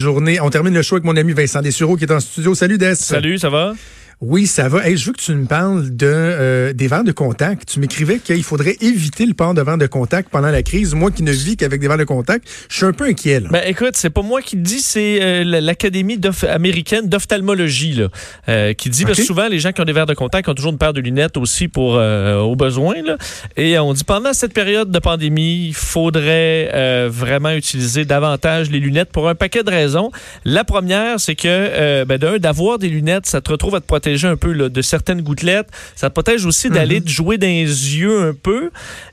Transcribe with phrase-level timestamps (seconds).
[0.00, 0.40] journée.
[0.40, 2.54] On termine le show avec mon ami Vincent Dessureau qui est en studio.
[2.54, 2.94] Salut Des.
[2.94, 3.74] Salut, ça va?
[4.20, 4.84] Oui, ça va.
[4.84, 7.68] Hey, je veux que tu me parles de euh, des verres de contact.
[7.68, 10.92] Tu m'écrivais qu'il faudrait éviter le port de verres de contact pendant la crise.
[10.92, 13.38] Moi qui ne vis qu'avec des verres de contact, je suis un peu inquiet.
[13.38, 13.48] Là.
[13.52, 16.18] Ben écoute, c'est pas moi qui le dis, c'est euh, l'Académie
[16.48, 18.08] américaine d'ophtalmologie là,
[18.48, 19.22] euh, qui dit okay.
[19.22, 21.36] souvent les gens qui ont des verres de contact ont toujours une paire de lunettes
[21.36, 23.00] aussi pour au besoin.
[23.02, 23.18] Là.
[23.56, 29.12] Et on dit pendant cette période de pandémie, il faudrait vraiment utiliser davantage les lunettes
[29.12, 30.10] pour un paquet de raisons.
[30.44, 34.07] La première, c'est que ben, d'un d'avoir des lunettes, ça te retrouve à te protéger
[34.24, 35.68] un peu là, de certaines gouttelettes.
[35.94, 38.70] Ça protège aussi d'aller te jouer dans les yeux un peu.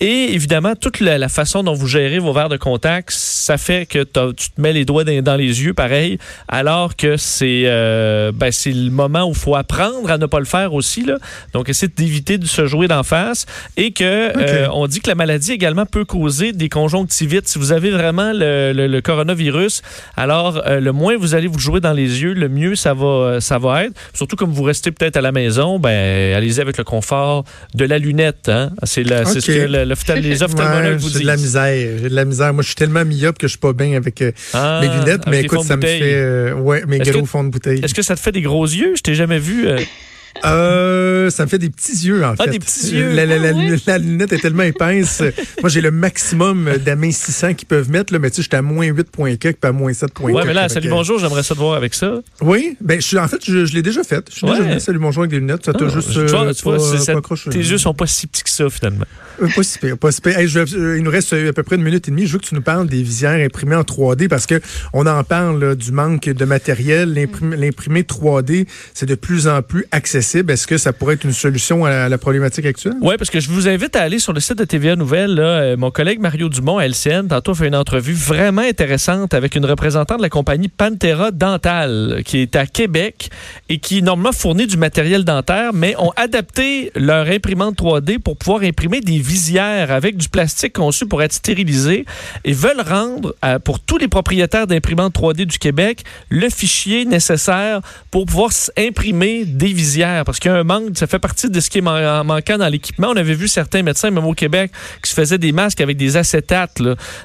[0.00, 3.86] Et évidemment, toute la, la, façon dont vous gérez vos verres de contact, ça fait
[3.86, 8.30] que tu te mets les doigts dans, dans les yeux, pareil, alors que c'est euh,
[8.32, 11.04] ben, c'est le moment où il faut apprendre à ne pas le faire aussi.
[11.04, 11.16] Là.
[11.54, 13.46] Donc, essayer d'éviter de se jouer d'en face.
[13.78, 14.38] Et que okay.
[14.38, 17.48] euh, on dit que la maladie également peut causer des conjonctivites.
[17.48, 19.80] Si vous avez vraiment le, le, le coronavirus,
[20.16, 23.40] alors euh, le moins vous allez vous jouer dans les yeux, le mieux ça va,
[23.40, 23.94] ça va être.
[24.12, 27.44] Surtout comme vous restez peut-être à la maison, ben allez-y avec le confort
[27.74, 28.50] de la lunette.
[28.50, 28.72] Hein?
[28.82, 29.40] C'est okay.
[29.40, 29.85] ce que
[30.16, 31.18] les ophtalmologues ouais, vous disent.
[31.18, 31.98] J'ai de la misère.
[32.02, 32.54] J'ai de la misère.
[32.54, 35.26] Moi, je suis tellement myope que je suis pas bien avec euh, ah, mes lunettes.
[35.26, 36.00] Mais écoute, ça me fait.
[36.02, 37.80] Euh, ouais, mes gros fonds de bouteille.
[37.82, 38.94] Est-ce que ça te fait des gros yeux?
[38.96, 39.66] Je t'ai jamais vu.
[39.68, 39.78] Euh...
[40.46, 42.50] Euh, ça me fait des petits yeux, en ah, fait.
[42.50, 43.12] des petits yeux.
[43.12, 45.22] La, la, la, ah, la, lunette est tellement épaisse.
[45.62, 48.86] Moi, j'ai le maximum d'amincissant qu'ils peuvent mettre, là, mais tu sais, j'étais à moins
[48.86, 51.74] 8 quelques, pas à moins 7 Ouais, mais là, salut, bonjour, j'aimerais ça te voir
[51.74, 52.20] avec ça.
[52.40, 54.24] Oui, ben, je, en fait, je, je l'ai déjà fait.
[54.30, 54.52] Je suis ouais.
[54.52, 55.64] déjà venu, salut, bonjour, avec des lunettes.
[55.64, 56.12] Ça t'a ah, juste.
[56.12, 57.50] Tu vois, euh, tu vois pas, ça, pas accroché.
[57.50, 59.04] tes yeux sont pas si petits que ça, finalement.
[59.42, 60.38] Euh, pas si pire, pas si pire.
[60.38, 62.26] Hey, je, euh, il nous reste à peu près une minute et demie.
[62.26, 64.60] Je veux que tu nous parles des visières imprimées en 3D parce que
[64.92, 67.12] on en parle là, du manque de matériel.
[67.12, 70.35] L'imprimé 3D, c'est de plus en plus accessible.
[70.36, 72.94] Est-ce que ça pourrait être une solution à la, problématique actuelle?
[73.00, 75.34] Oui, parce que je vous invite à aller sur le site de TVA Nouvelles.
[75.34, 79.64] Là, euh, mon collègue Mario Dumont LCN, tantôt, fait une entrevue vraiment intéressante avec une
[79.64, 83.30] représentante de la compagnie Pantera Dental, qui est à Québec
[83.68, 88.62] et qui, normalement, fournit du matériel dentaire, mais ont adapté leur imprimante 3D pour pouvoir
[88.62, 92.04] imprimer des visières avec du plastique conçu pour être stérilisé
[92.44, 97.80] et veulent rendre pour tous les propriétaires d'imprimantes 3D du Québec le fichier nécessaire
[98.10, 101.60] pour pouvoir imprimer des visières parce qu'il y a un manque, ça fait partie de
[101.60, 103.08] ce qui est man manquant dans l'équipement.
[103.10, 104.70] On avait vu certains médecins, même au Québec,
[105.02, 106.80] qui se faisaient des masques avec des acétates.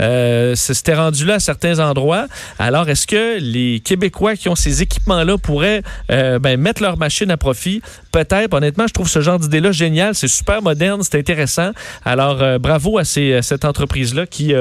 [0.00, 2.26] Euh, C'était rendu là à certains endroits.
[2.58, 7.30] Alors, est-ce que les Québécois qui ont ces équipements-là pourraient euh, ben, mettre leur machine
[7.30, 7.82] à profit?
[8.12, 8.54] Peut-être.
[8.54, 10.14] Honnêtement, je trouve ce genre d'idée-là génial.
[10.14, 11.72] C'est super moderne, c'est intéressant.
[12.04, 14.54] Alors, euh, bravo à, cette entreprise-là qui,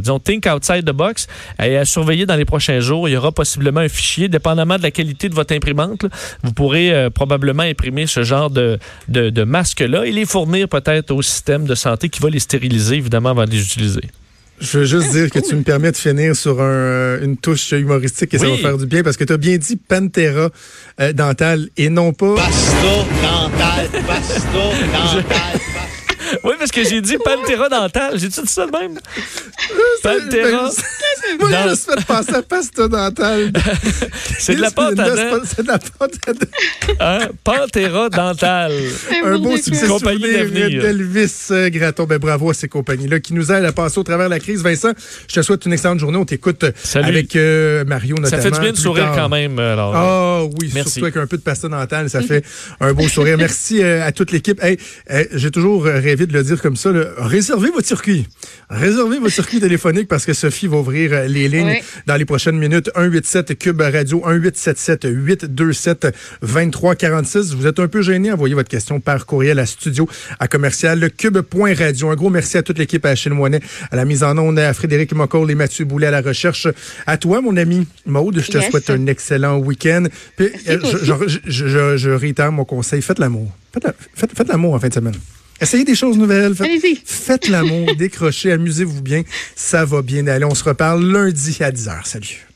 [0.00, 1.26] disons, think outside the box
[1.62, 3.08] et à surveiller dans les prochains jours.
[3.08, 6.06] Il y aura possiblement un fichier, dépendamment de la qualité de votre imprimante.
[6.42, 11.22] Vous pourrez probablement imprimer ce genre de, de, de masques-là et les fournir peut-être au
[11.22, 14.02] système de santé qui va les stériliser, évidemment, avant de les utiliser.
[14.60, 18.34] Je veux juste dire que tu me permets de finir sur un, une touche humoristique
[18.34, 18.42] et oui.
[18.42, 20.50] ça va faire du bien parce que tu as bien dit Pantera
[21.00, 22.34] euh, dental et non pas.
[22.34, 23.88] Dental,
[24.52, 25.60] dental.
[26.44, 28.18] Oui, parce que j'ai dit Pantera dental.
[28.18, 28.98] J'ai-tu dit ça de même?
[30.02, 30.70] Pantera.
[31.38, 33.52] Moi, je suis fait penser à pasta dental.
[34.38, 35.42] c'est de la pâte à dents.
[35.44, 36.96] C'est de la pâte à dents.
[37.00, 37.28] Hein?
[37.44, 38.72] Pantera dental.
[39.24, 42.04] Un beau succès compagnie d'avenir d'Elvis Graton.
[42.04, 44.62] Ben, bravo à ces compagnies-là qui nous aident à passer au travers de la crise.
[44.62, 44.92] Vincent,
[45.28, 46.18] je te souhaite une excellente journée.
[46.18, 46.64] On t'écoute
[46.94, 48.42] avec euh, Mario notamment.
[48.42, 49.16] Ça fait du bien de sourire tard.
[49.16, 49.58] quand même.
[49.58, 49.94] Alors.
[49.94, 50.92] Ah oui, Merci.
[50.92, 52.44] surtout avec un peu de pasta dental, ça fait
[52.80, 53.36] un beau sourire.
[53.38, 54.62] Merci euh, à toute l'équipe.
[54.62, 54.78] Hey,
[55.32, 56.92] J'ai toujours rêvé de le dire comme ça.
[56.92, 57.04] Là.
[57.18, 58.26] Réservez votre circuit.
[58.68, 61.82] Réservez votre circuit téléphonique parce que Sophie va ouvrir les lignes oui.
[62.06, 62.90] dans les prochaines minutes.
[62.94, 66.06] 187 Cube Radio, 1877 827
[66.42, 67.54] 2346.
[67.54, 70.08] Vous êtes un peu gêné, envoyez votre question par courriel à studio
[70.38, 72.10] à commercial cube.radio.
[72.10, 73.60] Un gros merci à toute l'équipe à Achille Moinet,
[73.90, 76.68] à la mise en onde, à Frédéric Mocoll et Mathieu Boulet à la recherche.
[77.06, 78.70] À toi, mon ami Maude, je te yes.
[78.70, 80.04] souhaite un excellent week-end.
[80.36, 83.50] Puis, je, je, je, je, réitère mon conseil, faites l'amour.
[84.14, 85.14] Faites l'amour en fin de semaine.
[85.60, 86.54] Essayez des choses nouvelles.
[86.54, 89.22] Faites, faites l'amour, décrochez, amusez-vous bien.
[89.54, 90.44] Ça va bien aller.
[90.44, 92.04] On se reparle lundi à 10h.
[92.04, 92.49] Salut.